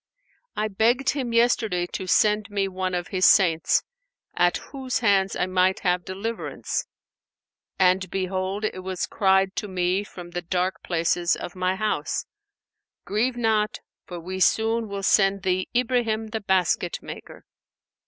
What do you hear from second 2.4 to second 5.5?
me one of His saints, at whose hands I